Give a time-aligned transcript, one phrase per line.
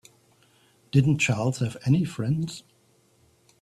[0.89, 2.63] Didn't Charles have any friends?